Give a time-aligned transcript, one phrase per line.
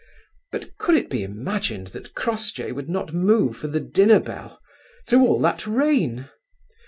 [0.51, 4.59] But could it be imagined that Crossjay would not move for the dinner bell!
[5.07, 6.27] through all that rain!